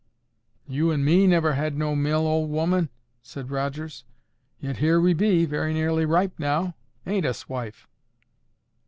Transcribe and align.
"You 0.67 0.89
and 0.89 1.05
me 1.05 1.27
never 1.27 1.53
had 1.53 1.77
no 1.77 1.95
mill, 1.95 2.25
old 2.25 2.49
'oman," 2.55 2.89
said 3.21 3.51
Rogers; 3.51 4.03
"yet 4.59 4.77
here 4.77 4.99
we 4.99 5.13
be, 5.13 5.45
very 5.45 5.75
nearly 5.75 6.07
ripe 6.07 6.39
now,—ain't 6.39 7.23
us, 7.27 7.47
wife?" 7.47 7.87